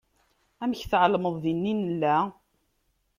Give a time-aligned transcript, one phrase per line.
[0.63, 2.17] Amek tεelmeḍ din i nella?